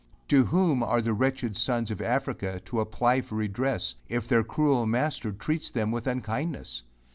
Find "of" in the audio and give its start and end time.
1.91-2.01